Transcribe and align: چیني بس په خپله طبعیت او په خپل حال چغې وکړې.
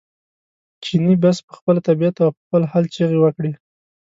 چیني 0.83 1.15
بس 1.23 1.37
په 1.47 1.51
خپله 1.57 1.79
طبعیت 1.87 2.15
او 2.23 2.29
په 2.37 2.41
خپل 2.43 2.61
حال 2.71 2.85
چغې 2.95 3.17
وکړې. 3.21 3.51